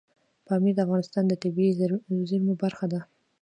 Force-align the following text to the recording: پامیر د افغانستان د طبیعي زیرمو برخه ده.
پامیر 0.45 0.73
د 0.75 0.79
افغانستان 0.85 1.23
د 1.27 1.33
طبیعي 1.43 1.71
زیرمو 2.29 2.53
برخه 2.63 2.85
ده. 2.93 2.99